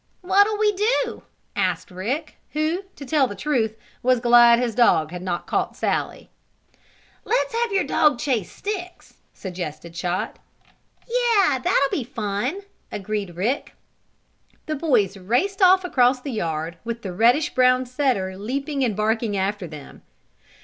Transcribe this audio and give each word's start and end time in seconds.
"What'll 0.21 0.57
we 0.57 0.71
do?" 0.71 1.21
asked 1.55 1.91
Rick, 1.91 2.35
who, 2.53 2.85
to 2.95 3.05
tell 3.05 3.27
the 3.27 3.35
truth, 3.35 3.77
was 4.01 4.19
glad 4.19 4.57
his 4.57 4.73
dog 4.73 5.11
had 5.11 5.21
not 5.21 5.45
caught 5.45 5.75
Sallie. 5.75 6.31
"Let's 7.23 7.53
have 7.53 7.71
your 7.71 7.83
dog 7.83 8.17
chase 8.17 8.51
sticks," 8.51 9.17
suggested 9.31 9.93
Chot. 9.93 10.39
"Yes, 11.07 11.61
that'll 11.63 11.91
be 11.91 12.03
fun!" 12.03 12.61
agreed 12.91 13.35
Rick. 13.35 13.73
The 14.65 14.73
boys 14.73 15.17
raced 15.17 15.61
off 15.61 15.83
across 15.85 16.19
the 16.19 16.31
yard, 16.31 16.79
with 16.83 17.03
the 17.03 17.13
reddish 17.13 17.53
brown 17.53 17.85
setter 17.85 18.35
leaping 18.35 18.83
and 18.83 18.95
barking 18.95 19.37
after 19.37 19.67
them. 19.67 20.01